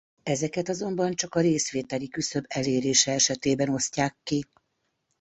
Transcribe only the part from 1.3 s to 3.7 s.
a részvételi küszöb elérése esetében